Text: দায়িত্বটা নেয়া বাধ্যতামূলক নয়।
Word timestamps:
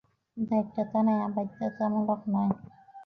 দায়িত্বটা 0.37 0.99
নেয়া 1.07 1.27
বাধ্যতামূলক 1.35 2.21
নয়। 2.27 2.51